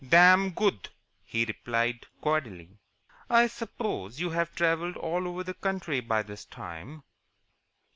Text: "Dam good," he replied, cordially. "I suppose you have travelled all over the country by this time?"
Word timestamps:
"Dam 0.09 0.49
good," 0.49 0.89
he 1.23 1.45
replied, 1.45 2.07
cordially. 2.21 2.79
"I 3.29 3.45
suppose 3.45 4.19
you 4.19 4.31
have 4.31 4.55
travelled 4.55 4.97
all 4.97 5.27
over 5.27 5.43
the 5.43 5.53
country 5.53 5.99
by 5.99 6.23
this 6.23 6.43
time?" 6.43 7.03